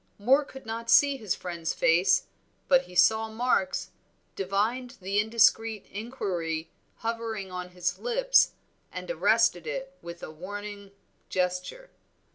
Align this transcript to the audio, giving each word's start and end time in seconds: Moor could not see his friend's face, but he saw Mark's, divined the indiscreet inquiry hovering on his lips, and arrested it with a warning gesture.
Moor 0.17 0.43
could 0.43 0.65
not 0.65 0.89
see 0.89 1.15
his 1.15 1.35
friend's 1.35 1.75
face, 1.75 2.25
but 2.67 2.85
he 2.85 2.95
saw 2.95 3.29
Mark's, 3.29 3.91
divined 4.35 4.97
the 4.99 5.19
indiscreet 5.19 5.85
inquiry 5.91 6.71
hovering 6.95 7.51
on 7.51 7.69
his 7.69 7.99
lips, 7.99 8.53
and 8.91 9.11
arrested 9.11 9.67
it 9.67 9.95
with 10.01 10.23
a 10.23 10.31
warning 10.31 10.89
gesture. 11.29 11.91